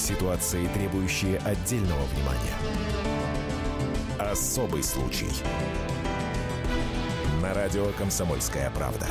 [0.00, 2.56] Ситуации, требующие отдельного внимания.
[4.18, 5.28] Особый случай.
[7.42, 9.06] На радио «Комсомольская правда».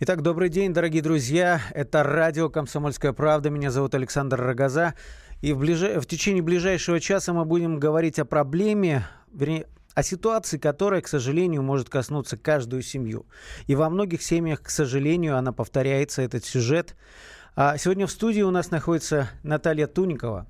[0.00, 1.60] Итак, добрый день, дорогие друзья.
[1.74, 3.50] Это радио «Комсомольская правда».
[3.50, 4.94] Меня зовут Александр Рогоза.
[5.42, 5.80] И в, ближ...
[5.80, 11.62] в течение ближайшего часа мы будем говорить о проблеме, вернее, о ситуации, которая, к сожалению,
[11.62, 13.26] может коснуться каждую семью.
[13.66, 16.96] И во многих семьях, к сожалению, она повторяется, этот сюжет.
[17.54, 20.46] А сегодня в студии у нас находится Наталья Туникова.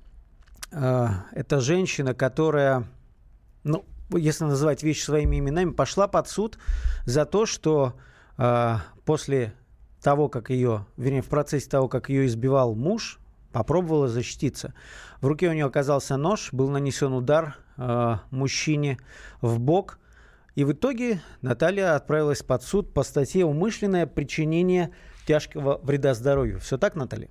[0.71, 2.87] А, это женщина, которая,
[3.63, 6.57] ну, если называть вещи своими именами, пошла под суд
[7.05, 7.95] за то, что
[8.37, 9.53] а, после
[10.01, 13.19] того, как ее, вернее, в процессе того, как ее избивал муж,
[13.51, 14.73] попробовала защититься.
[15.21, 18.97] В руке у нее оказался нож, был нанесен удар э, мужчине
[19.41, 19.99] в бок.
[20.55, 24.91] И в итоге Наталья отправилась под суд по статье «Умышленное причинение
[25.25, 26.59] тяжкого вреда здоровью».
[26.59, 27.29] Все так, Наталья?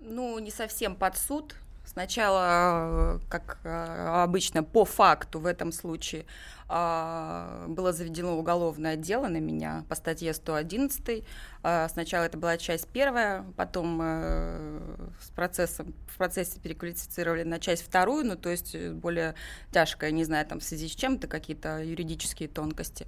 [0.00, 1.54] Ну, не совсем под суд.
[1.94, 6.26] Сначала, как э, обычно, по факту в этом случае
[6.68, 11.24] а, было заведено уголовное дело на меня по статье 111.
[11.62, 14.80] А, сначала это была часть первая, потом э,
[15.20, 19.36] с процессом, в процессе переквалифицировали на часть вторую, ну то есть более
[19.70, 23.06] тяжкая, не знаю, там в связи с чем-то какие-то юридические тонкости.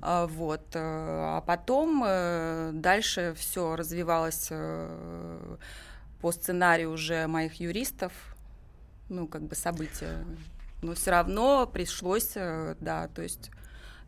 [0.00, 0.74] А, вот.
[0.74, 2.00] Э, а потом
[2.82, 4.50] дальше все развивалось
[6.20, 8.12] по сценарию уже моих юристов,
[9.08, 10.24] ну, как бы события.
[10.82, 13.50] Но все равно пришлось, э, да, то есть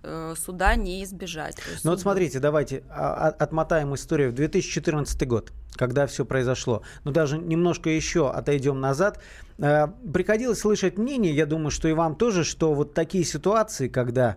[0.03, 1.56] э, суда не избежать.
[1.83, 6.83] Ну вот смотрите, давайте а, а, отмотаем историю в 2014 год, когда все произошло.
[7.05, 9.20] Ну даже немножко еще отойдем назад.
[9.59, 14.36] Э, приходилось слышать мнение, я думаю, что и вам тоже, что вот такие ситуации, когда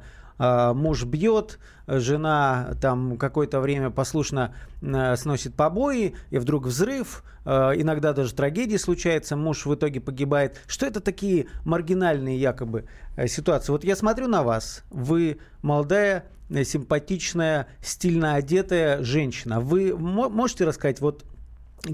[0.73, 8.13] муж бьет, жена там какое-то время послушно а, сносит побои, и вдруг взрыв, а, иногда
[8.13, 10.61] даже трагедии случается, муж в итоге погибает.
[10.67, 12.85] Что это такие маргинальные якобы
[13.15, 13.71] э, ситуации?
[13.71, 19.59] Вот я смотрю на вас, вы молодая, э, симпатичная, стильно одетая женщина.
[19.59, 21.25] Вы можете рассказать, вот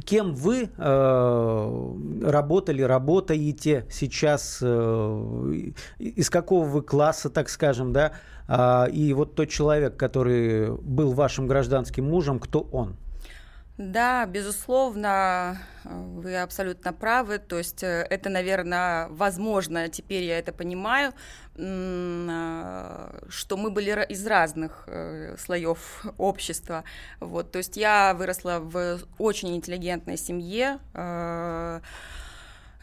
[0.06, 1.94] кем вы э,
[2.24, 8.14] работали, работаете сейчас, э, из какого вы класса, так скажем, да,
[8.48, 12.98] э, и вот тот человек, который был вашим гражданским мужем, кто он?
[13.78, 17.38] Да, безусловно, вы абсолютно правы.
[17.38, 21.14] То есть э, это, наверное, возможно, теперь я это понимаю,
[21.56, 26.86] э, что мы были из разных э, слоев общества.
[27.20, 30.80] Вот, то есть я выросла в очень интеллигентной семье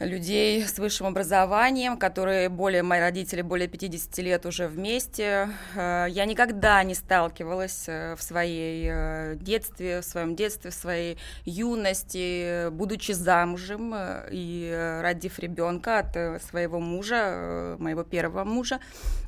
[0.01, 5.51] людей с высшим образованием, которые более, мои родители более 50 лет уже вместе.
[5.77, 11.19] Э, я никогда не сталкивалась э, в своей э, детстве, в своем детстве, в своей
[11.45, 13.95] юности, будучи замужем
[14.31, 18.81] и родив ребенка от своего мужа, моего первого мужа,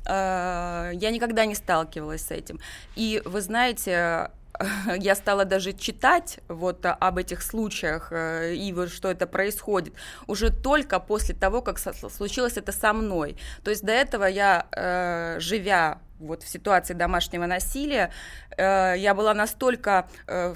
[0.05, 2.59] я никогда не сталкивалась с этим.
[2.95, 4.31] И вы знаете,
[4.97, 9.93] я стала даже читать вот об этих случаях э, и вот что это происходит
[10.27, 13.37] уже только после того, как случилось это со мной.
[13.63, 18.11] То есть до этого я, э, живя вот в ситуации домашнего насилия,
[18.57, 20.53] э, я была настолько э,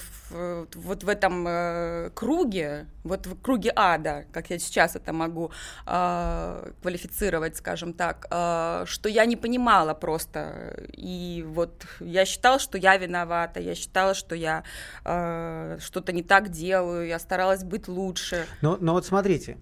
[0.76, 5.52] вот в этом э, круге, вот в круге ада, как я сейчас это могу
[5.86, 8.26] квалифицировать, скажем так,
[8.86, 10.76] что я не понимала просто.
[10.94, 14.64] И вот я считала, что я виновата, я считала, что я
[15.04, 18.46] что-то не так делаю, я старалась быть лучше.
[18.62, 19.58] Но, но вот смотрите,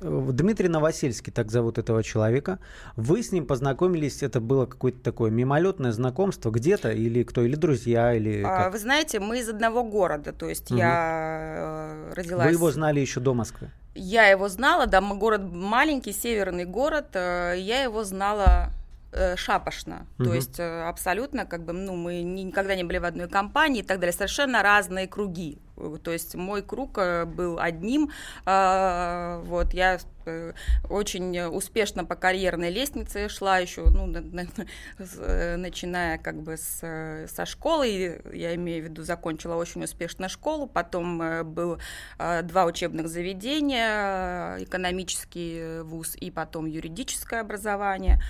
[0.00, 2.58] Дмитрий Новосельский, так зовут этого человека.
[2.96, 8.14] Вы с ним познакомились, это было какое-то такое мимолетное знакомство где-то, или кто, или друзья,
[8.14, 10.78] или а, Вы знаете, мы из одного города, то есть угу.
[10.78, 12.46] я э, родилась...
[12.46, 13.70] Вы его знали еще до Москвы?
[13.94, 18.70] Я его знала, да, город маленький, северный город, э, я его знала
[19.12, 20.06] э, шапошно.
[20.18, 20.24] Угу.
[20.24, 24.00] То есть абсолютно, как бы, ну, мы никогда не были в одной компании и так
[24.00, 24.12] далее.
[24.12, 25.58] Совершенно разные круги.
[26.02, 28.10] То есть мой круг э, был одним.
[28.44, 30.52] А, вот я э,
[30.88, 34.12] очень успешно по карьерной лестнице шла еще, ну,
[35.18, 40.66] э, начиная как бы с, со школы, я имею в виду, закончила очень успешно школу,
[40.66, 41.78] потом был
[42.18, 48.20] два учебных заведения, экономический вуз и потом юридическое образование.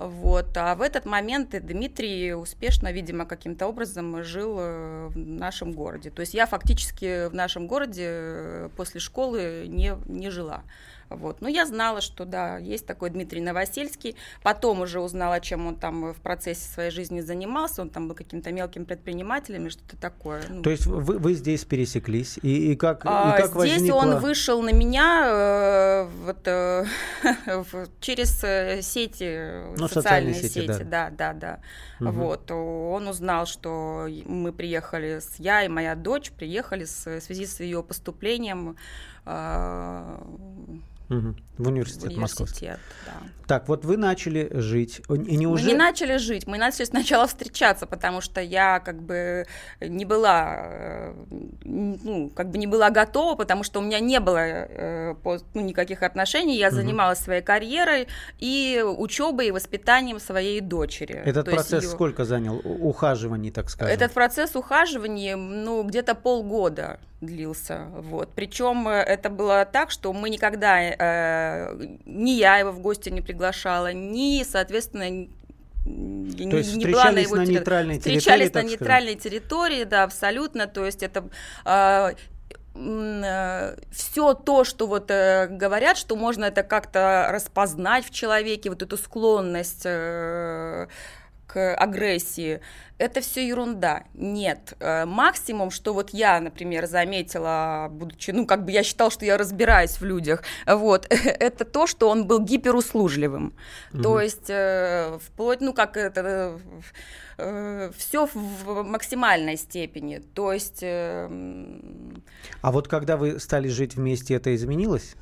[0.00, 0.56] Вот.
[0.56, 6.10] А в этот момент Дмитрий успешно, видимо, каким-то образом жил э, в нашем городе.
[6.10, 10.62] То есть я фактически в нашем городе э, после школы не, не жила.
[11.10, 11.40] Вот.
[11.40, 14.16] Но я знала, что да, есть такой Дмитрий Новосельский.
[14.42, 17.82] Потом уже узнала, чем он там в процессе своей жизни занимался.
[17.82, 20.42] Он там был каким-то мелким предпринимателем и что-то такое.
[20.48, 20.62] Ну.
[20.62, 22.38] То есть вы, вы здесь пересеклись?
[22.42, 23.96] И, и как, а, и как Здесь возникло...
[23.96, 26.84] он вышел на меня э, вот, э,
[28.00, 31.60] через э, сети, ну, социальные, социальные сети, сети, да, да, да.
[32.00, 32.10] Угу.
[32.10, 37.46] Вот, он узнал, что мы приехали, с я и моя дочь приехали с, в связи
[37.46, 38.76] с ее поступлением
[39.26, 40.18] э,
[41.10, 41.34] Угу.
[41.58, 42.66] В университет, университет Московский.
[43.04, 43.14] Да.
[43.48, 45.02] Так, вот вы начали жить.
[45.08, 45.64] И не уже...
[45.64, 49.46] Мы не начали жить, мы начали сначала встречаться, потому что я как бы
[49.80, 51.14] не была, э,
[51.70, 55.14] ну, как бы не была готова, потому что у меня не было э,
[55.54, 56.76] ну, никаких отношений, я угу.
[56.76, 58.08] занималась своей карьерой
[58.38, 61.22] и учебой и воспитанием своей дочери.
[61.24, 61.90] Этот То процесс ее...
[61.90, 63.94] сколько занял ухаживаний, так сказать?
[63.94, 67.86] Этот процесс ухаживаний, ну, где-то полгода длился.
[67.92, 68.30] Вот.
[68.34, 73.20] Причем э, это было так, что мы никогда, э, ни я его в гости не
[73.20, 75.28] приглашала, ни, соответственно,
[75.84, 80.66] то есть не была на его на нейтральной территории, встречались на нейтральной территории, да, абсолютно.
[80.66, 81.28] То есть это
[81.64, 82.14] э,
[82.74, 88.82] э, все то, что вот э, говорят, что можно это как-то распознать в человеке, вот
[88.82, 90.88] эту склонность э,
[91.50, 92.60] к агрессии,
[92.98, 94.04] это все ерунда.
[94.14, 94.74] Нет.
[94.78, 99.36] Э, максимум, что вот я, например, заметила, будучи, ну, как бы я считал, что я
[99.36, 103.54] разбираюсь в людях, вот, это то, что он был гиперуслужливым.
[103.92, 104.02] Угу.
[104.02, 106.60] То есть, э, вплоть, ну, как это,
[107.38, 110.18] э, все в максимальной степени.
[110.18, 110.84] То есть...
[110.84, 111.28] А
[112.62, 115.16] вот когда вы стали жить вместе, это изменилось?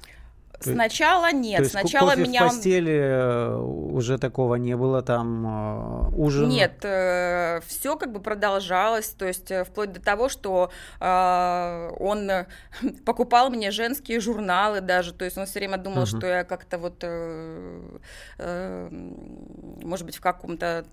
[0.61, 6.11] Сначала нет, То есть сначала кофе меня в постели э, уже такого не было, там
[6.11, 6.49] э, ужин.
[6.49, 10.71] Нет, э, все как бы продолжалось, то есть вплоть до того, что
[11.01, 12.31] э, он
[13.05, 16.19] покупал мне женские журналы даже, то есть он все время думал, uh-huh.
[16.19, 18.89] что я как-то вот, э,
[19.83, 20.85] может быть, в каком-то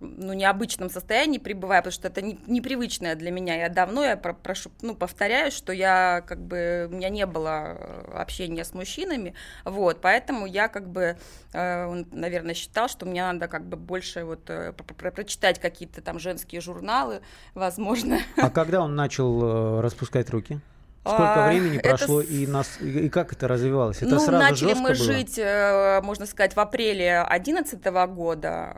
[0.00, 3.56] ну, необычном состоянии пребываю, потому что это не, непривычное для меня.
[3.56, 7.76] Я давно, я про, прошу, ну, повторяю, что я, как бы, у меня не было
[7.78, 9.34] э, общения с мужчинами,
[9.64, 11.16] вот, поэтому я, как бы,
[11.52, 16.00] э, он, наверное, считал, что мне надо, как бы, больше вот э, про прочитать какие-то
[16.00, 17.20] там женские журналы,
[17.54, 18.20] возможно.
[18.36, 20.60] А когда он начал э, распускать руки?
[21.02, 22.30] Сколько а, времени прошло это...
[22.30, 23.98] и, нас, и как это развивалось?
[23.98, 24.94] Это ну, сразу начали мы было?
[24.94, 27.84] жить, э, можно сказать, в апреле 2011
[28.14, 28.76] года.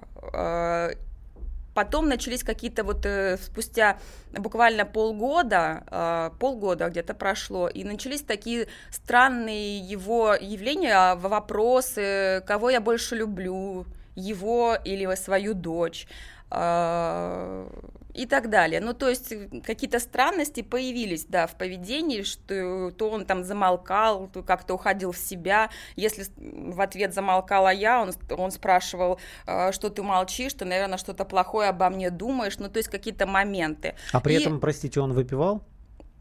[1.75, 3.99] Потом начались какие-то вот э, спустя
[4.33, 12.81] буквально полгода, э, полгода где-то прошло, и начались такие странные его явления, вопросы, кого я
[12.81, 13.87] больше люблю,
[14.17, 16.07] его или свою дочь.
[16.51, 17.69] Э,
[18.15, 18.81] и так далее.
[18.81, 24.29] Ну, то есть э, какие-то странности появились, да, в поведении, что то он там замолкал,
[24.29, 25.71] то как-то уходил в себя.
[25.97, 31.25] Если в ответ замолкала я, он, он спрашивал, «А, что ты молчишь, ты, наверное, что-то
[31.25, 32.59] плохое обо мне думаешь.
[32.59, 33.95] Ну, то есть какие-то моменты.
[34.13, 34.41] А при И...
[34.41, 35.63] этом, простите, он выпивал?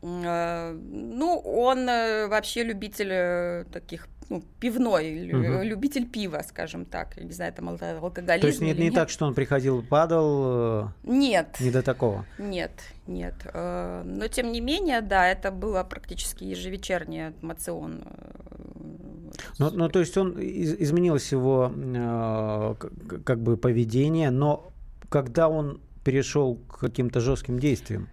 [0.01, 5.63] Э, ну, он э, вообще любитель таких ну, пивной, угу.
[5.63, 7.17] любитель пива, скажем так.
[7.17, 7.67] Не знаю, это
[8.01, 8.41] алкоголизм.
[8.41, 8.93] То есть нет, не нет.
[8.93, 10.85] так, что он приходил, падал?
[10.85, 11.57] Э, нет.
[11.59, 12.25] Не до такого?
[12.37, 12.71] Нет,
[13.07, 13.33] нет.
[13.53, 18.03] Э, но тем не менее, да, это было практически ежевечерний мацион.
[19.57, 21.71] Ну, ну, то есть он изменилось его
[23.25, 24.71] как бы поведение, но
[25.09, 28.09] когда он перешел к каким-то жестким действиям?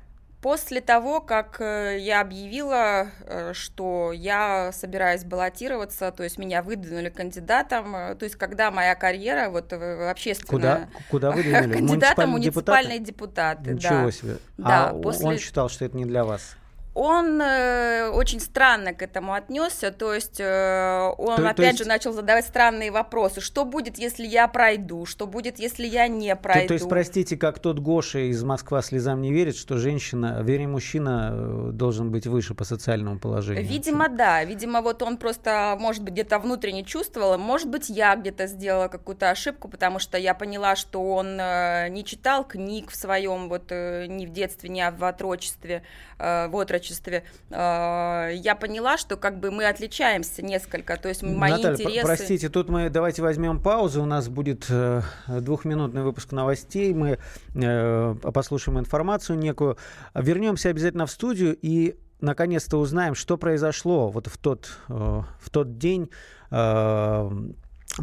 [0.46, 7.08] После того, как э, я объявила, э, что я собираюсь баллотироваться, то есть меня выдвинули
[7.08, 10.86] кандидатом, э, то есть когда моя карьера вот общественная...
[10.86, 11.72] Куда, куда выдвинули?
[11.72, 14.10] Кандидатом муниципальные депутаты, Ничего да.
[14.12, 14.36] себе.
[14.56, 15.26] Да, а после...
[15.26, 16.56] он считал, что это не для вас?
[16.96, 21.78] Он э, очень странно к этому отнесся, то есть э, он то, опять то есть...
[21.80, 23.42] же начал задавать странные вопросы.
[23.42, 25.04] Что будет, если я пройду?
[25.04, 26.62] Что будет, если я не пройду?
[26.62, 30.68] То, то есть, простите, как тот Гоша из Москва слезам не верит, что женщина, вернее,
[30.68, 33.66] мужчина э, должен быть выше по социальному положению?
[33.66, 34.42] Видимо, да.
[34.44, 39.28] Видимо, вот он просто, может быть, где-то внутренне чувствовал, может быть, я где-то сделала какую-то
[39.28, 44.06] ошибку, потому что я поняла, что он э, не читал книг в своем, вот, э,
[44.06, 45.82] ни в детстве, ни в отрочестве,
[46.18, 51.22] э, в отрочестве отрочестве, э, я поняла, что как бы мы отличаемся несколько, то есть
[51.22, 52.02] мои Наталья, интересы...
[52.02, 57.18] простите, тут мы давайте возьмем паузу, у нас будет э, двухминутный выпуск новостей, мы
[57.54, 59.76] э, послушаем информацию некую,
[60.14, 66.10] вернемся обязательно в студию и наконец-то узнаем, что произошло вот в тот, в тот день,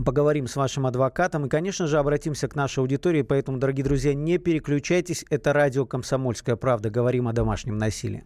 [0.06, 3.22] Поговорим с вашим адвокатом и, конечно же, обратимся к нашей аудитории.
[3.22, 5.24] Поэтому, дорогие друзья, не переключайтесь.
[5.30, 6.90] Это радио «Комсомольская правда».
[6.90, 8.26] Говорим о домашнем насилии.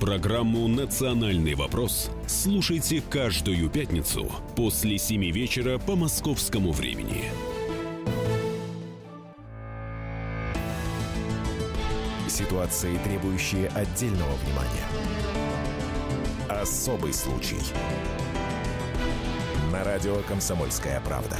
[0.00, 7.24] Программу «Национальный вопрос» слушайте каждую пятницу после 7 вечера по московскому времени.
[12.28, 14.86] Ситуации, требующие отдельного внимания.
[16.50, 17.56] Особый случай.
[19.72, 21.38] На радио «Комсомольская правда».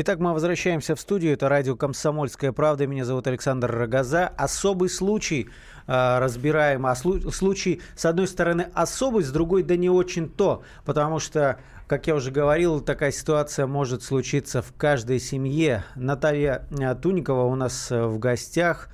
[0.00, 1.32] Итак, мы возвращаемся в студию.
[1.32, 2.86] Это радио «Комсомольская правда».
[2.86, 4.28] Меня зовут Александр Рогоза.
[4.28, 5.48] Особый случай
[5.88, 6.86] э, разбираем.
[6.86, 10.62] А слу- случай, с одной стороны, особый, с другой, да не очень то.
[10.84, 15.82] Потому что, как я уже говорил, такая ситуация может случиться в каждой семье.
[15.96, 18.90] Наталья э, Туникова у нас э, в гостях.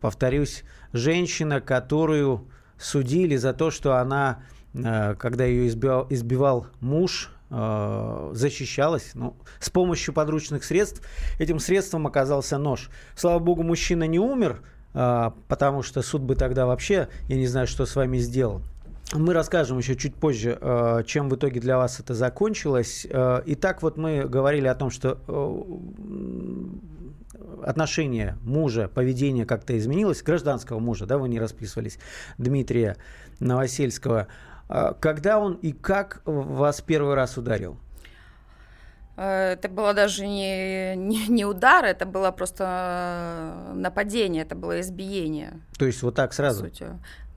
[0.00, 2.48] Повторюсь, женщина, которую
[2.78, 10.12] судили за то, что она, э, когда ее избивал, избивал муж, защищалась ну, с помощью
[10.12, 11.02] подручных средств.
[11.38, 12.90] Этим средством оказался нож.
[13.14, 14.62] Слава богу, мужчина не умер,
[14.94, 18.62] э, потому что суд бы тогда вообще, я не знаю, что с вами сделал.
[19.12, 23.06] Мы расскажем еще чуть позже, э, чем в итоге для вас это закончилось.
[23.08, 25.18] Итак, вот мы говорили о том, что
[27.62, 31.98] отношение мужа, поведение как-то изменилось, гражданского мужа, да, вы не расписывались,
[32.38, 32.96] Дмитрия
[33.38, 34.26] Новосельского–
[34.68, 37.78] когда он и как вас первый раз ударил?
[39.16, 45.60] Э, это было даже не, не, не удар, это было просто нападение, это было избиение.
[45.78, 46.70] То есть вот так сразу?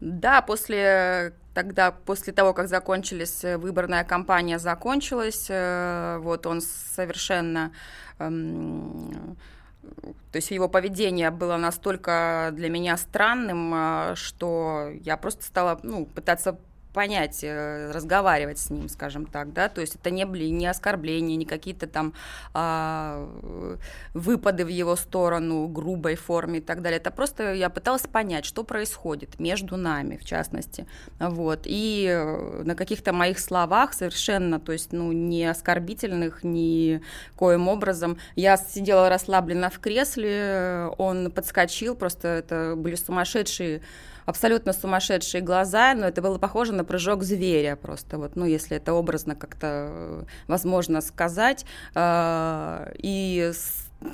[0.01, 7.71] Да, после тогда, после того, как закончились, выборная кампания закончилась, э, вот он совершенно
[8.17, 9.37] эм,
[10.31, 16.05] то есть его поведение было настолько для меня странным, э, что я просто стала ну,
[16.05, 16.57] пытаться
[16.93, 21.35] понять, э, разговаривать с ним, скажем так, да, то есть это не были не оскорбления,
[21.35, 22.13] не какие-то там
[22.53, 23.29] а,
[24.13, 28.63] выпады в его сторону, грубой форме и так далее, это просто я пыталась понять, что
[28.63, 30.87] происходит между нами, в частности,
[31.19, 37.01] вот, и э, на каких-то моих словах совершенно, то есть, ну, не оскорбительных, ни
[37.35, 43.81] коим образом, я сидела расслабленно в кресле, он подскочил, просто это были сумасшедшие
[44.25, 48.93] абсолютно сумасшедшие глаза, но это было похоже на прыжок зверя просто, вот, ну, если это
[48.93, 51.65] образно как-то э, возможно сказать.
[51.95, 53.51] Э, и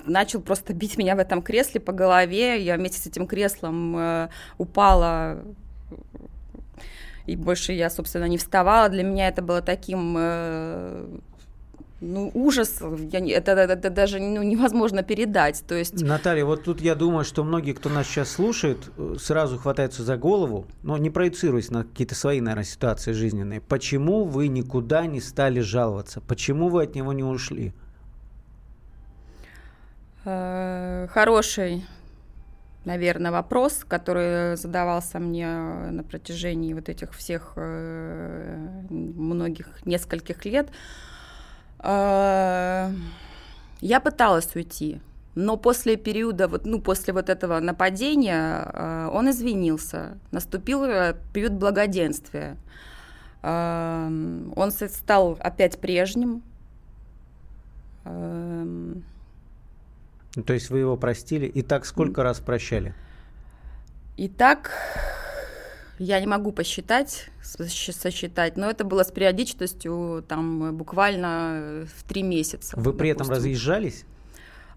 [0.06, 2.62] начал просто бить меня в этом кресле по голове.
[2.62, 5.44] Я вместе с этим креслом э, упала
[7.26, 8.90] и больше я, собственно, не вставала.
[8.90, 10.16] Для меня это было таким
[12.02, 15.64] ну, ужас, я, это, это, это даже ну, невозможно передать.
[15.68, 16.02] То есть...
[16.02, 20.18] Наталья, вот тут я думаю, что многие, кто нас сейчас слушает, э, сразу хватаются за
[20.18, 23.62] голову, но не проецируясь на какие-то свои, наверное, ситуации жизненные.
[23.62, 26.22] Почему вы никуда не стали жаловаться?
[26.22, 27.74] Почему вы от него не ушли?
[30.26, 31.86] Э, хороший,
[32.84, 40.70] наверное, вопрос, который задавался мне на протяжении вот этих всех э, многих, нескольких лет.
[41.88, 42.92] А,
[43.80, 45.00] я пыталась уйти,
[45.36, 50.18] но после периода, вот, ну, после вот этого нападения а, он извинился.
[50.32, 52.58] Наступил э, период благоденствия.
[53.44, 54.08] А,
[54.56, 56.42] он стал опять прежним.
[58.04, 59.02] Ну,
[60.44, 61.46] то есть вы его простили?
[61.46, 62.96] И так сколько раз прощали?
[64.18, 64.72] И так
[66.00, 72.76] я не могу посчитать, сосчитать, но это было с периодичностью там буквально в три месяца.
[72.78, 74.06] Вы при этом разъезжались?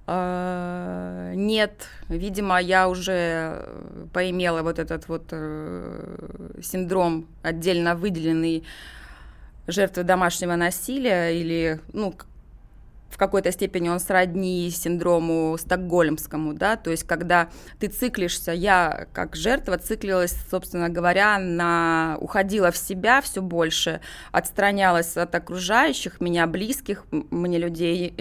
[0.06, 3.68] А, нет, видимо, я уже
[4.14, 8.64] поимела вот этот вот э, синдром отдельно выделенный
[9.66, 12.14] жертвы домашнего насилия или, ну,
[13.08, 17.48] в какой-то степени он сродни синдрому стокгольмскому, да, то есть когда
[17.78, 24.00] ты циклишься, я как жертва циклилась, собственно говоря, на уходила в себя все больше,
[24.32, 28.14] отстранялась от окружающих, меня близких, мне людей,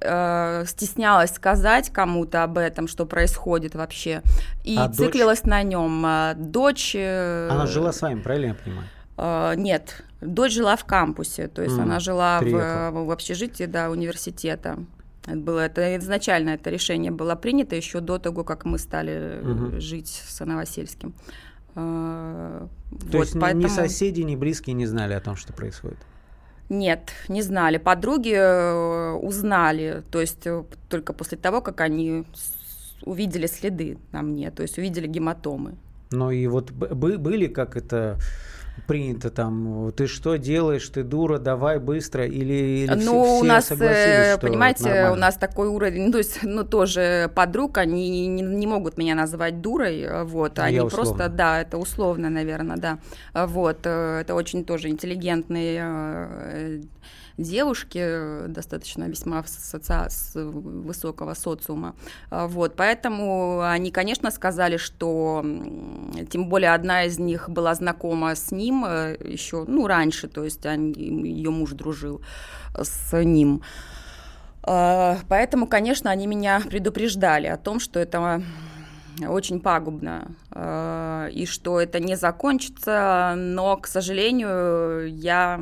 [0.00, 4.22] э, стеснялась сказать кому-то об этом, что происходит вообще,
[4.64, 5.50] и а циклилась дочь?
[5.50, 6.02] на нем.
[6.06, 6.94] А дочь...
[6.94, 8.88] Она жила с вами, правильно я понимаю?
[9.18, 13.90] Uh, нет, дочь жила в кампусе, то есть mm, она жила в, в общежитии да,
[13.90, 14.78] университета.
[15.26, 19.80] Это было это изначально это решение было принято еще до того, как мы стали mm-hmm.
[19.80, 21.14] жить с Новосельским.
[21.74, 23.64] То вот, есть поэтому...
[23.64, 25.98] ни соседи, ни близкие не знали о том, что происходит?
[26.68, 27.78] Нет, не знали.
[27.78, 32.24] Подруги э, узнали, то есть э, только после того, как они
[33.02, 35.74] увидели следы на мне, то есть увидели гематомы.
[36.10, 38.18] Ну и вот были, как это
[38.86, 43.70] принято там, ты что делаешь, ты дура, давай быстро, или, или ну, все, у нас,
[43.70, 48.66] э, понимаете, у нас такой уровень, ну, то есть, ну, тоже подруг, они не, не
[48.66, 52.98] могут меня назвать дурой, э, вот, они просто, да, это условно, наверное, да,
[53.34, 56.82] вот, э, это очень тоже интеллигентные
[57.38, 60.10] девушки, э, достаточно весьма соци...
[60.10, 61.94] с высокого социума.
[62.30, 65.44] А, вот, поэтому они, конечно, сказали, что
[66.30, 70.66] тем более одна из них была знакома с ним э, еще, ну, раньше, то есть
[70.66, 72.20] они, ее муж дружил
[72.74, 73.62] с ним.
[74.62, 78.42] А, поэтому, конечно, они меня предупреждали о том, что это
[79.26, 85.60] очень пагубно, а, и что это не закончится, но, к сожалению, я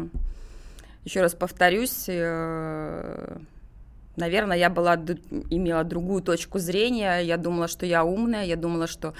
[1.06, 3.36] еще раз повторюсь, э,
[4.16, 4.96] наверное, я была,
[5.50, 9.14] имела другую точку зрения, я думала, что я умная, я думала, что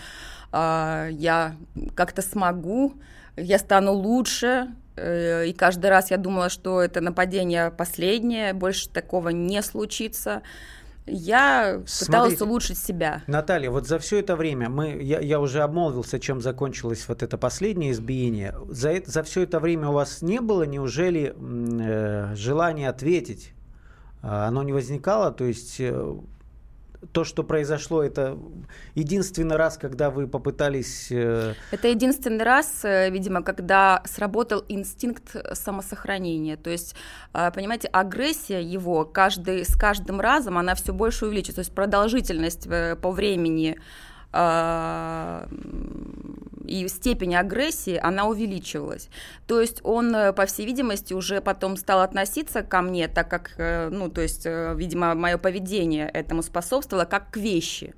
[0.53, 1.55] э, я
[1.95, 2.95] как-то смогу,
[3.37, 4.67] я стану лучше,
[4.97, 10.43] э, и каждый раз я думала, что это нападение последнее, больше такого не случится
[11.07, 13.23] я пыталась Смотрите, улучшить себя.
[13.27, 17.39] Наталья, вот за все это время мы, я, я уже обмолвился, чем закончилось вот это
[17.39, 18.55] последнее избиение.
[18.69, 23.53] За, за все это время у вас не было, неужели, э, желания ответить?
[24.23, 25.31] А, оно не возникало?
[25.31, 26.17] То есть э,
[27.13, 28.39] то, что произошло, это
[28.95, 31.09] единственный раз, когда вы попытались...
[31.11, 36.57] Э, это единственный раз, э, видимо, когда сработал инстинкт самосохранения.
[36.57, 36.95] То есть,
[37.33, 41.57] э, понимаете, агрессия его каждый, с каждым разом, она все больше увеличивается.
[41.57, 42.69] То есть продолжительность
[43.01, 43.79] по времени
[46.67, 49.09] и степень агрессии, она увеличивалась.
[49.47, 53.53] То есть он, э, по всей видимости, уже потом стал относиться ко мне, так как,
[53.59, 57.95] э, ну, то есть, э, видимо, мое поведение этому способствовало, как к вещи.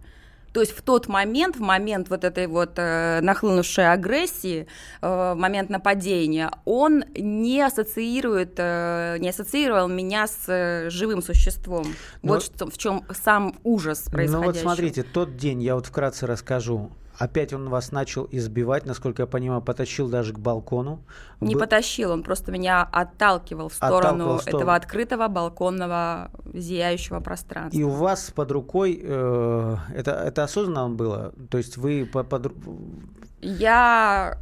[0.52, 4.66] То есть в тот момент, в момент вот этой вот э, нахлынувшей агрессии,
[5.02, 11.86] э, в момент нападения, он не ассоциирует, э, не ассоциировал меня с э, живым существом.
[12.22, 12.34] Но...
[12.34, 14.40] Вот что, в чем сам ужас происходящего.
[14.40, 16.90] Ну вот смотрите, тот день, я вот вкратце расскажу.
[17.18, 21.04] Опять он вас начал избивать, насколько я понимаю, потащил даже к балкону.
[21.40, 21.60] Не Вы...
[21.60, 27.78] потащил, он просто меня отталкивал в сторону отталкивал этого открытого балконного зияющего пространства.
[27.78, 31.34] И у вас под рукой, э, это, это осознанно было?
[31.50, 32.28] То есть вы под...
[32.28, 32.52] под...
[33.40, 34.38] Я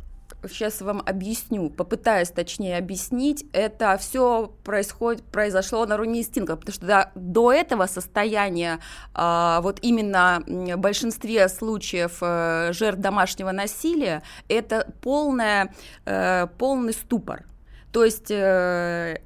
[0.48, 6.87] сейчас вам объясню, попытаюсь точнее объяснить, это все происходит, произошло на уровне инстинкта, потому что
[6.87, 8.80] до, до этого состояния,
[9.14, 17.44] э, вот именно в большинстве случаев э, жертв домашнего насилия, это полная, э, полный ступор.
[17.92, 19.18] То есть э,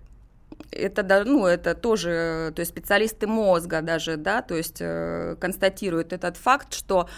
[0.73, 6.37] это, ну, это тоже, то есть специалисты мозга даже, да, то есть э, констатируют этот
[6.37, 7.09] факт, что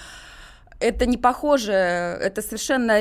[0.83, 2.99] это не похоже, это совершенно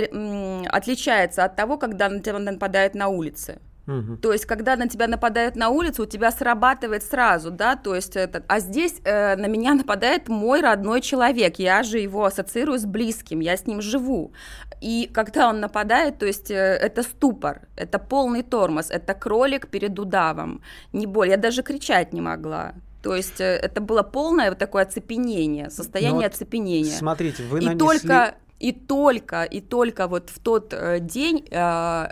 [0.69, 3.59] отличается от того, когда на тебя нападают на улице.
[3.87, 4.17] Угу.
[4.17, 8.15] То есть, когда на тебя нападают на улице, у тебя срабатывает сразу, да, то есть,
[8.15, 12.85] это, а здесь э, на меня нападает мой родной человек, я же его ассоциирую с
[12.85, 14.33] близким, я с ним живу.
[14.81, 19.97] И когда он нападает, то есть, э, это ступор, это полный тормоз, это кролик перед
[19.97, 20.61] удавом,
[20.93, 22.73] не более, я даже кричать не могла.
[23.01, 26.97] То есть э, это было полное вот такое оцепенение, состояние ну, вот оцепенения.
[26.97, 27.79] Смотрите, вы и нанесли...
[27.79, 32.07] только и только и только вот в тот э, день э,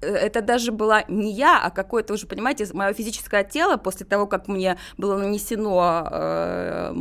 [0.00, 4.48] это даже была не я, а какое-то уже, понимаете, мое физическое тело после того, как
[4.48, 6.94] мне было нанесено, э,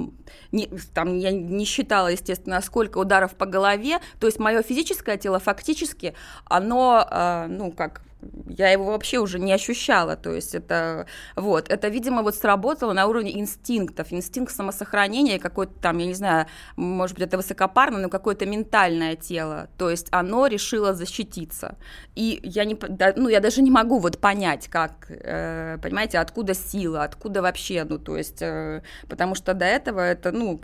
[0.51, 5.39] не, там я не считала, естественно, сколько ударов по голове, то есть мое физическое тело
[5.39, 6.13] фактически,
[6.45, 8.01] оно, э, ну как
[8.47, 11.05] я его вообще уже не ощущала, то есть это,
[11.35, 16.47] вот, это, видимо, вот сработало на уровне инстинктов, инстинкт самосохранения, какой-то там, я не знаю,
[16.75, 21.77] может быть, это высокопарно, но какое-то ментальное тело, то есть оно решило защититься,
[22.15, 22.77] и я не,
[23.15, 27.99] ну, я даже не могу вот понять, как, э, понимаете, откуда сила, откуда вообще, ну,
[27.99, 30.61] то есть, э, потому что до этого это, ну,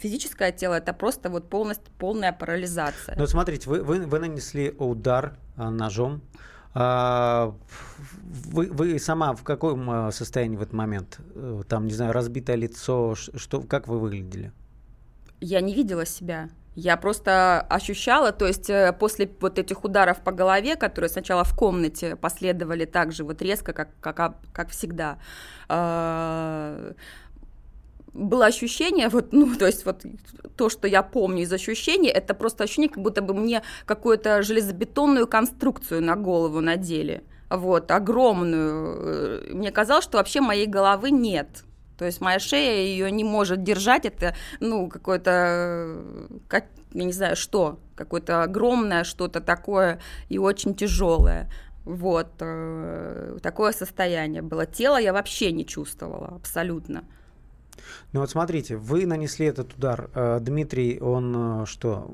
[0.00, 3.14] физическое тело это просто вот полностью полная парализация.
[3.16, 6.22] Ну смотрите, вы, вы, вы нанесли удар а, ножом
[6.74, 11.18] вы, вы сама в каком а, состоянии в этот момент?
[11.34, 14.52] Э, там, не знаю, разбитое лицо, что, как вы выглядели?
[15.40, 16.48] Я не видела себя.
[16.76, 21.56] Я просто ощущала, то есть э, после вот этих ударов по голове, которые сначала в
[21.56, 25.18] комнате последовали так же вот резко, как, как, как всегда,
[25.68, 26.92] а,
[28.12, 30.04] было ощущение, вот, ну, то есть вот
[30.56, 35.26] то, что я помню из ощущений, это просто ощущение, как будто бы мне какую-то железобетонную
[35.26, 39.50] конструкцию на голову надели, вот, огромную.
[39.50, 41.64] Э, мне казалось, что вообще моей головы нет.
[41.98, 46.02] То есть моя шея ее не может держать, это, ну, какое-то,
[46.48, 51.50] как, я не знаю, что, какое-то огромное что-то такое и очень тяжелое.
[51.84, 54.64] Вот, э, такое состояние было.
[54.64, 57.04] Тело я вообще не чувствовала, абсолютно.
[58.12, 60.10] Ну вот смотрите, вы нанесли этот удар.
[60.14, 62.06] Э, Дмитрий, он э, что?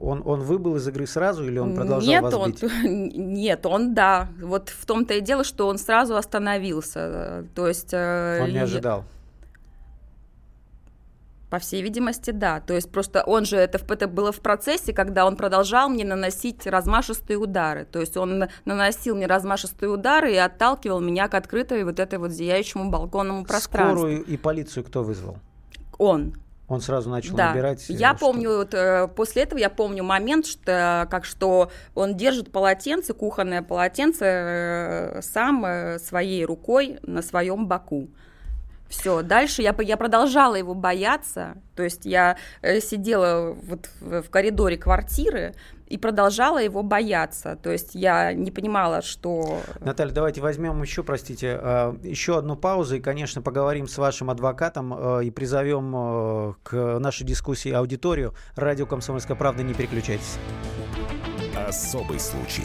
[0.00, 2.62] Он, он выбыл из игры сразу или он продолжал нет, вас он, бить?
[2.84, 4.28] Нет, он да.
[4.40, 7.44] Вот в том-то и дело, что он сразу остановился.
[7.54, 7.92] То есть...
[7.92, 9.04] Он не ожидал.
[11.50, 12.60] По всей видимости, да.
[12.60, 16.64] То есть просто он же, это, это было в процессе, когда он продолжал мне наносить
[16.64, 17.86] размашистые удары.
[17.90, 22.30] То есть он наносил мне размашистые удары и отталкивал меня к открытой вот этой вот
[22.30, 23.98] зияющему балконному пространству.
[23.98, 25.38] Скорую и полицию кто вызвал?
[25.98, 26.34] Он.
[26.70, 27.50] Он сразу начал да.
[27.50, 27.90] набирать.
[27.90, 28.26] Э, я что...
[28.26, 33.62] помню, вот, э, после этого я помню момент, что как что он держит полотенце, кухонное
[33.62, 38.08] полотенце э, сам своей рукой на своем боку.
[38.90, 44.30] Все, дальше я, я продолжала его бояться, то есть я э, сидела вот в, в
[44.30, 45.54] коридоре квартиры
[45.86, 49.60] и продолжала его бояться, то есть я не понимала, что...
[49.78, 54.92] Наталья, давайте возьмем еще, простите, э, еще одну паузу и, конечно, поговорим с вашим адвокатом
[54.92, 58.34] э, и призовем к нашей дискуссии аудиторию.
[58.56, 60.36] Радио «Комсомольская правда», не переключайтесь.
[61.54, 62.64] Особый случай.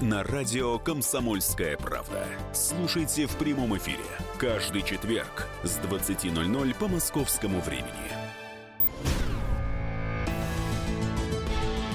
[0.00, 2.24] на радио «Комсомольская правда».
[2.52, 4.04] Слушайте в прямом эфире
[4.38, 7.88] каждый четверг с 20.00 по московскому времени.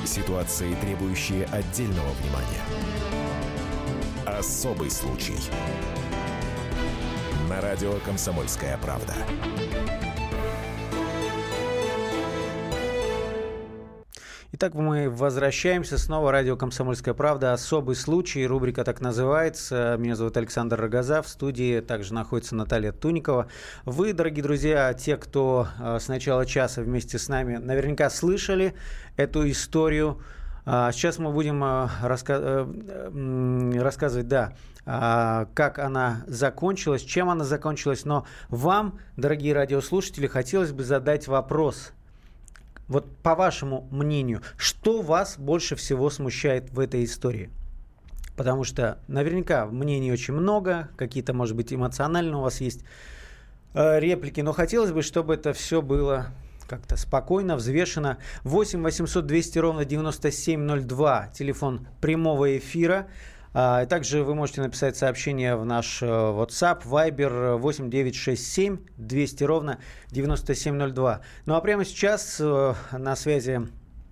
[0.06, 2.64] Ситуации, требующие отдельного внимания.
[4.26, 5.38] Особый случай.
[7.50, 9.16] На радио «Комсомольская правда».
[14.60, 16.00] Итак, мы возвращаемся.
[16.00, 17.54] Снова радио «Комсомольская правда».
[17.54, 18.48] Особый случай.
[18.48, 19.98] Рубрика так называется.
[20.00, 21.22] Меня зовут Александр Рогоза.
[21.22, 23.50] В студии также находится Наталья Туникова.
[23.86, 28.74] Вы, дорогие друзья, те, кто э, с начала часа вместе с нами, наверняка слышали
[29.16, 30.24] эту историю.
[30.66, 31.88] А, сейчас мы будем э.
[32.28, 34.54] Э, рассказывать, да,
[34.88, 38.06] а, как она закончилась, чем она закончилась.
[38.06, 41.92] Но вам, дорогие радиослушатели, хотелось бы задать вопрос–
[42.88, 47.50] вот по вашему мнению, что вас больше всего смущает в этой истории?
[48.36, 52.84] Потому что наверняка мнений очень много, какие-то, может быть, эмоциональные у вас есть
[53.74, 56.28] э, реплики, но хотелось бы, чтобы это все было
[56.68, 58.18] как-то спокойно, взвешено.
[58.44, 63.08] 8 800 200 ровно 9702, телефон прямого эфира.
[63.60, 69.80] А, также вы можете написать сообщение в наш э, WhatsApp, Viber 8967 200 ровно
[70.12, 71.22] 9702.
[71.48, 73.62] Ну а прямо сейчас э, на связи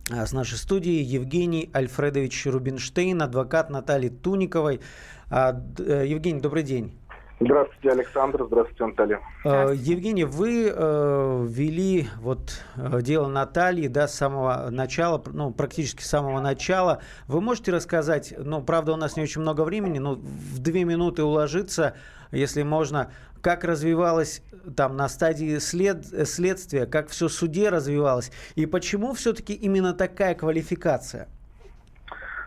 [0.10, 4.81] э, с нашей студией Евгений Альфредович Рубинштейн, адвокат Натальи Туниковой.
[5.29, 6.97] А, Евгений, добрый день.
[7.39, 8.45] Здравствуйте, Александр.
[8.45, 9.21] Здравствуйте, Наталья.
[9.43, 9.91] Здравствуйте.
[9.91, 12.63] Евгений, вы э, вели вот
[13.01, 17.01] дело Натальи да, с самого начала, ну, практически с самого начала.
[17.27, 21.23] Вы можете рассказать, ну, правда, у нас не очень много времени, но в две минуты
[21.23, 21.95] уложиться,
[22.31, 24.41] если можно, как развивалось
[24.77, 30.35] там на стадии след, следствия, как все в суде развивалось, и почему все-таки именно такая
[30.35, 31.27] квалификация?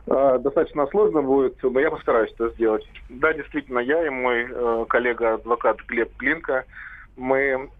[0.06, 2.84] А, достаточно сложно будет, но я постараюсь это сделать.
[3.08, 6.64] Да, действительно, я и мой э, коллега-адвокат Глеб Глинка,
[7.16, 7.70] мы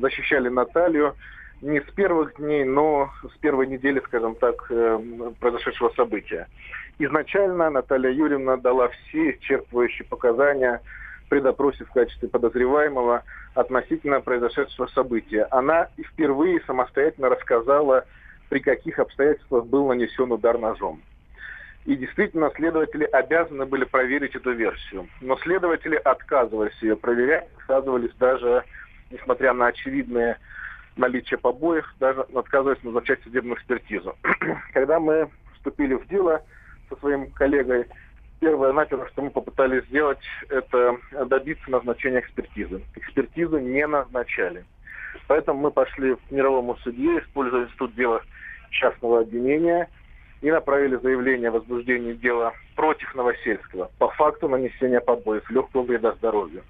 [0.00, 1.14] защищали Наталью
[1.60, 4.98] не с первых дней, но с первой недели, скажем так, э,
[5.38, 6.48] произошедшего события.
[6.98, 10.80] Изначально Наталья Юрьевна дала все исчерпывающие показания
[11.28, 13.22] при допросе в качестве подозреваемого
[13.54, 15.46] относительно произошедшего события.
[15.50, 18.04] Она впервые самостоятельно рассказала,
[18.48, 21.00] при каких обстоятельствах был нанесен удар ножом.
[21.84, 25.08] И действительно, следователи обязаны были проверить эту версию.
[25.20, 28.62] Но следователи отказывались ее проверять, отказывались даже,
[29.10, 30.38] несмотря на очевидное
[30.96, 34.16] наличие побоев, даже отказывались назначать судебную экспертизу.
[34.72, 36.42] Когда мы вступили в дело
[36.88, 37.86] со своим коллегой,
[38.38, 42.82] первое, наперво, что мы попытались сделать, это добиться назначения экспертизы.
[42.94, 44.64] Экспертизу не назначали.
[45.26, 48.22] Поэтому мы пошли к мировому судье, используя институт дела
[48.70, 49.88] частного обвинения
[50.42, 56.62] и направили заявление о возбуждении дела против Новосельского по факту нанесения побоев легкого вреда здоровью.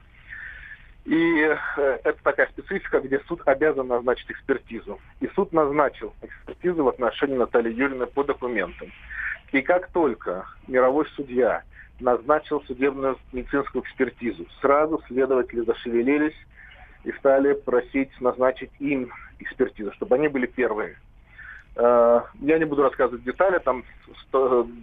[1.06, 1.56] И э,
[2.04, 5.00] это такая специфика, где суд обязан назначить экспертизу.
[5.20, 8.92] И суд назначил экспертизу в отношении Натальи Юрьевны по документам.
[9.50, 11.62] И как только мировой судья
[11.98, 16.36] назначил судебную медицинскую экспертизу, сразу следователи зашевелились
[17.04, 20.96] и стали просить назначить им экспертизу, чтобы они были первые.
[21.76, 23.84] Э, я не буду рассказывать детали, там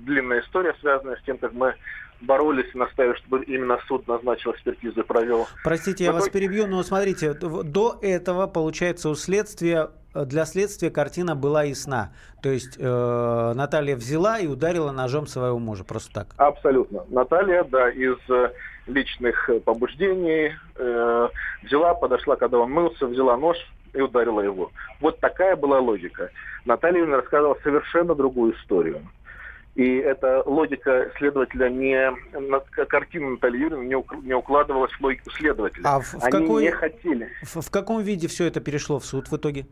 [0.06, 1.76] длинная история, связанная с тем, как мы
[2.22, 5.48] боролись и настаивали, чтобы именно суд назначил экспертизу и провел.
[5.64, 11.64] Простите, я вас перебью, но смотрите, до этого, получается, у следствия для следствия картина была
[11.64, 12.12] ясна.
[12.42, 16.28] То есть э, Наталья взяла и ударила ножом своего мужа, просто так.
[16.38, 17.06] Абсолютно.
[17.10, 18.52] Наталья, да, из э,
[18.88, 21.30] личных побуждений э,
[21.64, 23.58] взяла, подошла, когда он мылся, взяла нож
[23.94, 24.72] и ударила его.
[25.00, 26.32] Вот такая была логика.
[26.66, 29.02] Наталья рассказывала совершенно другую историю.
[29.76, 32.12] И эта логика следователя не
[32.88, 35.84] картина Натальи Юрьевны не, не укладывалась в логику следователя.
[35.86, 37.30] А в, в Они какой, не хотели.
[37.44, 39.68] В, в каком виде все это перешло в суд в итоге?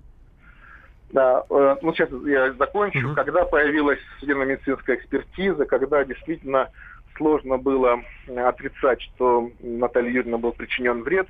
[1.12, 3.08] Да, э, ну сейчас я закончу.
[3.08, 3.16] Угу.
[3.16, 6.70] Когда появилась судебно-медицинская экспертиза, когда действительно
[7.18, 11.28] сложно было отрицать, что Наталье Юрьевне был причинен вред,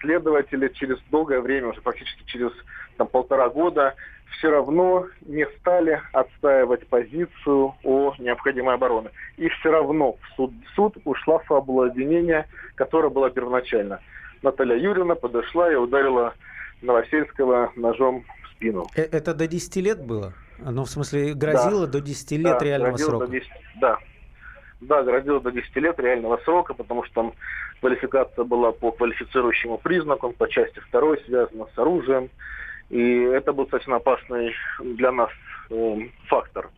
[0.00, 2.52] следователи через долгое время, уже практически через
[2.96, 3.94] там, полтора года,
[4.38, 9.10] все равно не стали отстаивать позицию о необходимой обороне.
[9.36, 14.00] И все равно в суд, в суд ушла фабула обвинения, которая была первоначально.
[14.42, 16.34] Наталья Юрьевна подошла и ударила
[16.80, 18.86] Новосельского ножом в спину.
[18.96, 20.32] Э, это до 10 лет было?
[20.58, 21.92] Ну, в смысле, грозило да.
[21.92, 23.26] до 10 лет да, реального срока?
[23.26, 23.48] До 10,
[23.80, 23.98] да.
[24.80, 27.32] Да, грозило до 10 лет реального срока, потому что там
[27.80, 32.30] квалификация была по квалифицирующему признакам, по части второй связана с оружием.
[32.88, 35.30] И это был достаточно опасный для нас
[35.70, 35.96] э,
[36.28, 36.70] фактор.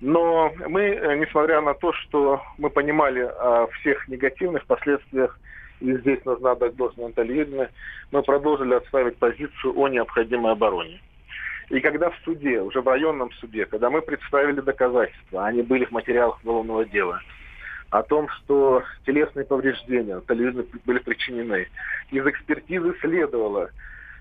[0.00, 5.38] Но мы, э, несмотря на то, что мы понимали о всех негативных последствиях,
[5.80, 7.70] и здесь нужна дать должное Антальевне,
[8.10, 11.00] мы продолжили отставить позицию о необходимой обороне.
[11.70, 15.90] И когда в суде, уже в районном суде, когда мы представили доказательства, они были в
[15.90, 17.20] материалах уголовного дела,
[17.90, 21.68] о том, что телесные повреждения были причинены,
[22.10, 23.70] из экспертизы следовало,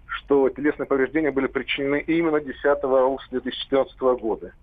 [0.08, 4.54] что телесные повреждения были причинены именно 10 августа 2014 года.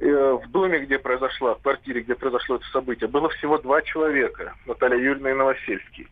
[0.00, 4.54] Э, в доме, где произошло, в квартире, где произошло это событие, было всего два человека,
[4.66, 6.08] Наталья Юрьевна и Новосельский.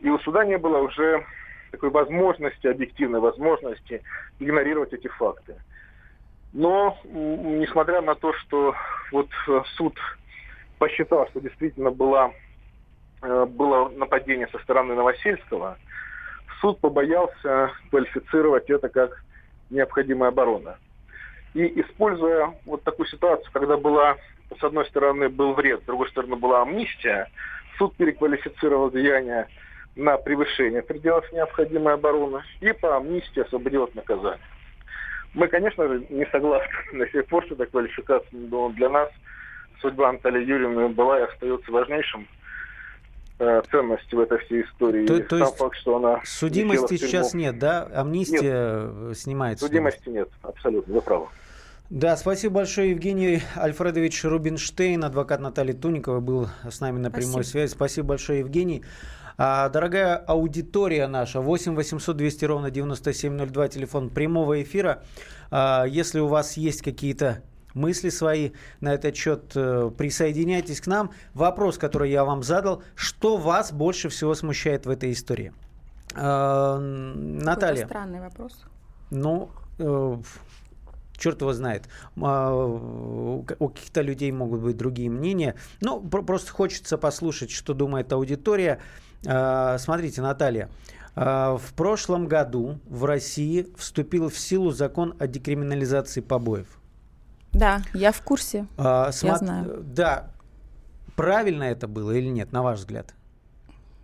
[0.00, 1.24] И у суда не было уже
[1.74, 4.02] такой возможности, объективной возможности
[4.38, 5.56] игнорировать эти факты.
[6.52, 8.74] Но, несмотря на то, что
[9.10, 9.98] вот э, суд
[10.78, 12.30] посчитал, что действительно была,
[13.22, 15.78] э, было нападение со стороны Новосельского,
[16.60, 19.24] суд побоялся квалифицировать это как
[19.70, 20.78] необходимая оборона.
[21.54, 24.16] И используя вот такую ситуацию, когда была,
[24.60, 27.28] с одной стороны, был вред, с другой стороны, была амнистия,
[27.78, 29.48] суд переквалифицировал деяние
[29.96, 34.40] на превышение пределов необходимой обороны и по амнистии освободил от наказания.
[35.34, 39.08] Мы, конечно же, не согласны на сей пор, что эта квалификация, но для нас
[39.80, 42.26] судьба Натальи Юрьевны была и остается важнейшим
[43.40, 45.06] Э, ценности в этой всей истории.
[45.06, 47.82] То, то есть факт, что она судимости сейчас нет, да?
[47.92, 49.18] Амнистия нет.
[49.18, 49.66] снимается?
[49.66, 51.26] Судимости нет, абсолютно, вы правы.
[51.90, 57.50] Да, спасибо большое, Евгений Альфредович Рубинштейн, адвокат Натальи Туникова, был с нами на прямой спасибо.
[57.50, 57.72] связи.
[57.72, 58.84] Спасибо большое, Евгений.
[59.36, 65.02] А, дорогая аудитория наша, 8 800 200 ровно 9702, телефон прямого эфира.
[65.50, 67.42] А, если у вас есть какие-то
[67.74, 69.52] мысли свои на этот счет.
[69.54, 71.10] Э, присоединяйтесь к нам.
[71.34, 75.52] Вопрос, который я вам задал, что вас больше всего смущает в этой истории?
[76.14, 77.86] Э, Наталья.
[77.86, 78.64] странный вопрос.
[79.10, 80.16] Ну, э,
[81.16, 81.88] черт его знает.
[82.16, 85.54] У каких-то людей могут быть другие мнения.
[85.80, 88.80] Ну, просто хочется послушать, что думает аудитория.
[89.22, 90.68] Смотрите, Наталья.
[91.14, 96.66] В прошлом году в России вступил в силу закон о декриминализации побоев.
[97.52, 98.66] Да, я в курсе.
[98.76, 99.28] А, смо...
[99.28, 99.84] Я знаю.
[99.86, 100.30] Да.
[101.14, 103.14] Правильно это было или нет, на ваш взгляд?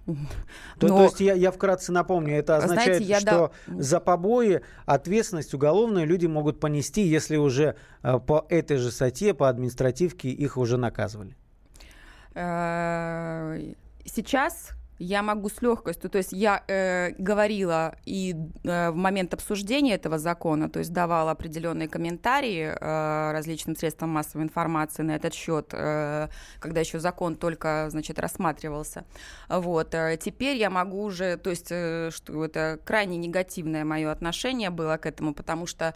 [0.07, 3.83] То, Но, то есть я, я вкратце напомню, это означает, знаете, что да...
[3.83, 9.49] за побои ответственность уголовную люди могут понести, если уже э, по этой же статье, по
[9.49, 11.37] административке их уже наказывали.
[12.35, 14.71] Э, сейчас
[15.03, 20.19] Я могу с легкостью, то есть я э, говорила и э, в момент обсуждения этого
[20.19, 26.29] закона, то есть давала определенные комментарии э, различным средствам массовой информации на этот счет, э,
[26.59, 29.07] когда еще закон только, значит, рассматривался.
[29.49, 29.95] Вот.
[29.95, 34.99] Э, теперь я могу уже, то есть, э, что это крайне негативное мое отношение было
[34.99, 35.95] к этому, потому что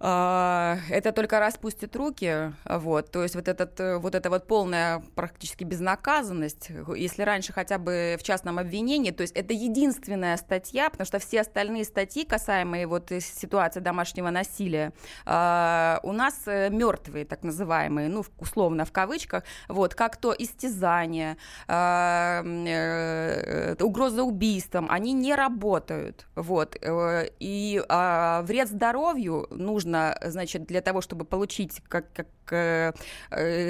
[0.00, 5.64] это только распустит руки, вот, то есть вот, этот, э, вот эта вот полная практически
[5.64, 11.18] безнаказанность, если раньше хотя бы в частном обвинении, то есть это единственная статья, потому что
[11.18, 14.92] все остальные статьи, касаемые вот ситуации домашнего насилия,
[15.26, 21.36] а, у нас э, мертвые, так называемые, ну, условно в кавычках, вот, как то истязание,
[21.66, 30.80] а, э, угроза убийством, они не работают, вот, и вред здоровью нужно нужно, значит, для
[30.80, 32.92] того, чтобы получить как, как э,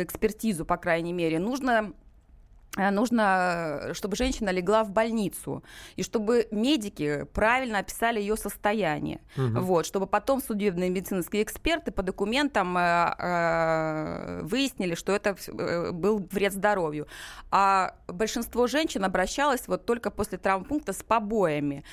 [0.03, 1.93] экспертизу, по крайней мере, нужно
[2.77, 5.63] э, нужно, чтобы женщина легла в больницу,
[5.97, 9.21] и чтобы медики правильно описали ее состояние.
[9.37, 9.61] Угу.
[9.61, 16.27] Вот, чтобы потом судебные медицинские эксперты по документам э, э, выяснили, что это э, был
[16.33, 17.07] вред здоровью.
[17.51, 21.85] А большинство женщин обращалось вот только после травмпункта с побоями.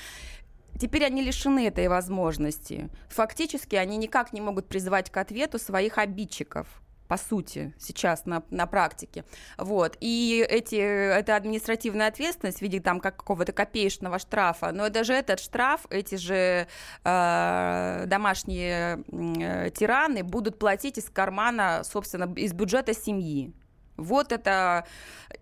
[0.78, 2.90] Теперь они лишены этой возможности.
[3.08, 6.66] Фактически они никак не могут призывать к ответу своих обидчиков
[7.06, 9.24] по сути, сейчас на, на практике.
[9.58, 9.96] Вот.
[10.00, 15.86] И эти, это административная ответственность в виде там какого-то копеечного штрафа, но даже этот штраф
[15.90, 16.66] эти же
[17.04, 23.52] э, домашние э, тираны будут платить из кармана, собственно, из бюджета семьи.
[23.96, 24.86] Вот это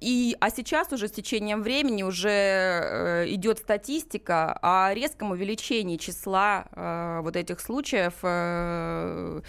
[0.00, 6.66] и, а сейчас уже с течением времени уже э, идет статистика о резком увеличении числа
[6.72, 9.40] э, вот этих случаев э,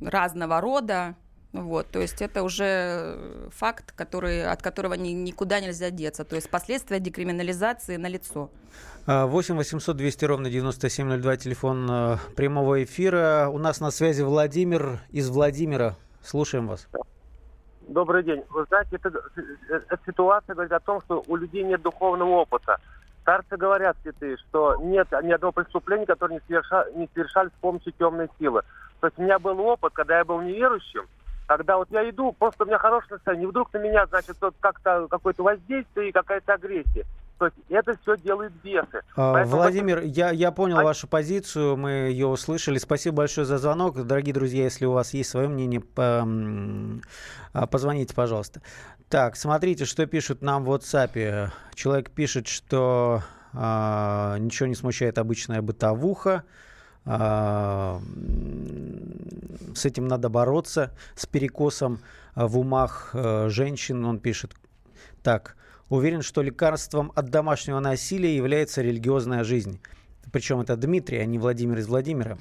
[0.00, 1.14] разного рода.
[1.52, 6.24] Вот, то есть это уже факт, который, от которого ни, никуда нельзя деться.
[6.24, 8.50] То есть последствия декриминализации на лицо.
[9.06, 13.48] 8 800 200 ровно 9702, телефон э, прямого эфира.
[13.52, 15.96] У нас на связи Владимир из Владимира.
[16.22, 16.88] Слушаем вас.
[17.86, 18.42] Добрый день.
[18.50, 22.78] Вы знаете, эта ситуация говорит о том, что у людей нет духовного опыта.
[23.22, 27.92] Старцы говорят, святые, что нет ни одного преступления, которое не, соверша, не совершали с помощью
[27.92, 28.62] темной силы.
[29.00, 31.06] То есть у меня был опыт, когда я был неверующим,
[31.46, 34.54] когда вот я иду, просто у меня хорошее настроение, и вдруг на меня, значит, вот
[34.58, 37.04] как-то какое-то воздействие и какая-то агрессия.
[37.38, 39.02] То есть это все делают бесы.
[39.14, 40.84] А, Поэтому Владимир, я, я понял а...
[40.84, 42.78] вашу позицию, мы ее услышали.
[42.78, 44.02] Спасибо большое за звонок.
[44.06, 45.82] Дорогие друзья, если у вас есть свое мнение.
[45.96, 48.62] А, позвоните, пожалуйста.
[49.10, 51.50] Так, смотрите, что пишут нам в WhatsApp.
[51.74, 53.22] Человек пишет, что
[53.52, 56.44] а, ничего не смущает обычная бытовуха.
[57.04, 58.00] С
[59.84, 62.00] этим надо бороться, с перекосом
[62.34, 64.04] в умах а, женщин.
[64.04, 64.54] Он пишет
[65.22, 65.56] так
[65.88, 69.80] уверен, что лекарством от домашнего насилия является религиозная жизнь.
[70.32, 72.38] Причем это Дмитрий, а не Владимир из Владимира.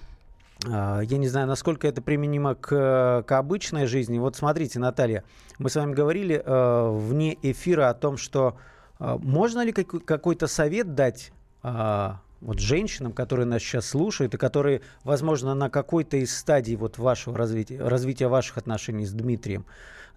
[0.67, 4.17] А, я не знаю, насколько это применимо к, к обычной жизни.
[4.17, 5.23] Вот смотрите, Наталья,
[5.59, 8.57] мы с вами говорили э, вне эфира о том, что
[8.99, 11.31] э, можно ли как, какой-то совет дать
[11.63, 16.97] э, вот женщинам, которые нас сейчас слушают и которые, возможно, на какой-то из стадий вот
[16.97, 19.65] вашего развития, развития ваших отношений с Дмитрием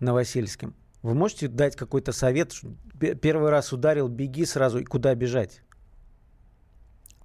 [0.01, 0.75] Новосельским.
[1.03, 2.55] Вы можете дать какой-то совет?
[2.99, 5.63] Первый раз ударил, беги сразу, и куда бежать?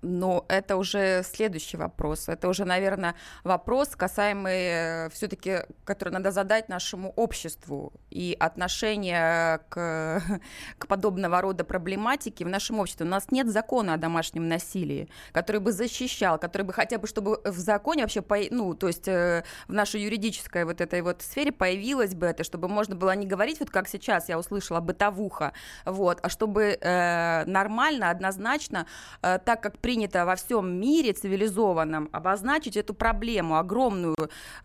[0.03, 2.27] Но это уже следующий вопрос.
[2.27, 10.21] Это уже, наверное, вопрос, касаемый э, все-таки, который надо задать нашему обществу и отношение к,
[10.77, 13.05] к подобного рода проблематике в нашем обществе.
[13.05, 17.39] У нас нет закона о домашнем насилии, который бы защищал, который бы хотя бы, чтобы
[17.45, 22.13] в законе вообще, ну, то есть э, в нашей юридической вот этой вот сфере появилось
[22.13, 25.53] бы это, чтобы можно было не говорить, вот как сейчас я услышала, бытовуха,
[25.85, 28.85] вот, а чтобы э, нормально, однозначно,
[29.21, 34.15] э, так как при принято во всем мире цивилизованном обозначить эту проблему огромную,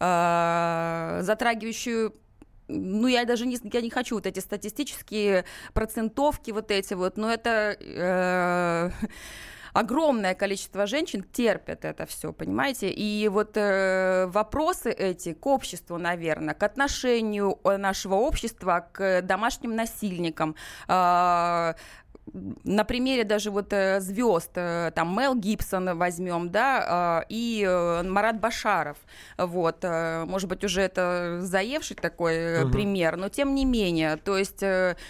[0.01, 2.15] э, затрагивающую
[2.71, 7.31] ну, я даже не, я не хочу вот эти статистические процентовки вот эти вот, но
[7.31, 8.91] это э,
[9.73, 12.91] огромное количество женщин терпят это все, понимаете?
[12.91, 20.55] И вот э, вопросы эти к обществу, наверное, к отношению нашего общества к домашним насильникам,
[20.89, 21.75] э,
[22.65, 28.41] на примере даже вот э, звезд, э, там Мел Гибсон возьмем, да, э, и Марат
[28.41, 28.99] Башаров,
[29.37, 32.73] вот, может быть, уже это заевший такой угу.
[32.73, 34.63] пример, но тем не менее, то есть,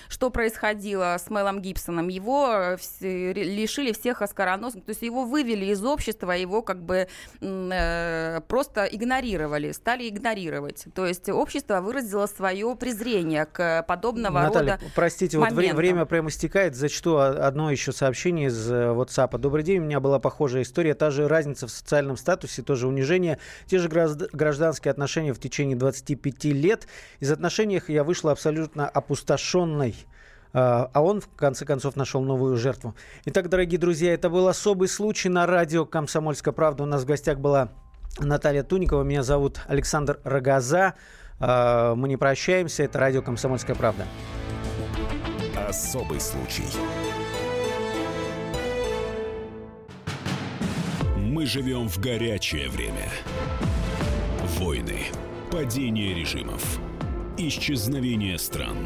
[0.09, 2.09] что происходило с Мелом Гибсоном?
[2.09, 7.09] Его лишили всех оскароносных, то есть его вывели из общества, его как бы
[7.41, 15.39] просто игнорировали, стали игнорировать, то есть общество выразило свое презрение к подобного Наталья, рода простите,
[15.39, 15.67] моментам.
[15.67, 19.39] вот время прямо истекает, зачастую прочту одно еще сообщение из э, WhatsApp.
[19.39, 20.95] Добрый день, у меня была похожая история.
[20.95, 23.39] Та же разница в социальном статусе, тоже унижение.
[23.67, 26.87] Те же гражданские отношения в течение 25 лет.
[27.21, 29.95] Из отношений я вышла абсолютно опустошенной.
[30.53, 32.95] А, а он, в конце концов, нашел новую жертву.
[33.27, 36.85] Итак, дорогие друзья, это был особый случай на радио «Комсомольская правда».
[36.85, 37.69] У нас в гостях была
[38.19, 39.03] Наталья Туникова.
[39.03, 40.95] Меня зовут Александр Рогоза.
[41.39, 42.83] А, мы не прощаемся.
[42.83, 44.05] Это радио «Комсомольская правда».
[45.69, 46.65] Особый случай.
[51.19, 53.11] Мы живем в горячее время.
[54.57, 55.09] Войны,
[55.51, 56.81] падение режимов,
[57.37, 58.79] исчезновение стран.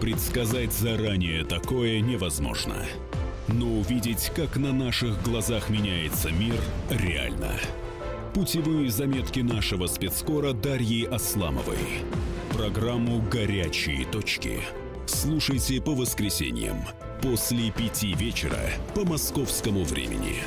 [0.00, 2.84] Предсказать заранее такое невозможно.
[3.46, 6.60] Но увидеть, как на наших глазах меняется мир,
[6.90, 7.52] реально.
[8.34, 12.02] Путевые заметки нашего спецкора Дарьи Асламовой.
[12.50, 14.64] Программу «Горячие точки»
[15.08, 16.84] Слушайте по воскресеньям
[17.22, 18.60] после пяти вечера
[18.94, 20.42] по московскому времени.